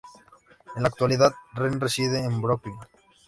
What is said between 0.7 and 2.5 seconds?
En la actualidad, Renn reside en